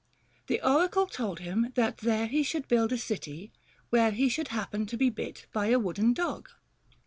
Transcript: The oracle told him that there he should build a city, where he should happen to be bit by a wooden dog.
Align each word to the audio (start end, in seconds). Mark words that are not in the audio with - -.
The 0.47 0.59
oracle 0.67 1.05
told 1.05 1.41
him 1.41 1.73
that 1.75 1.97
there 1.99 2.25
he 2.25 2.41
should 2.41 2.67
build 2.67 2.91
a 2.91 2.97
city, 2.97 3.51
where 3.91 4.09
he 4.09 4.29
should 4.29 4.47
happen 4.47 4.87
to 4.87 4.97
be 4.97 5.11
bit 5.11 5.45
by 5.53 5.67
a 5.67 5.77
wooden 5.77 6.11
dog. 6.13 6.49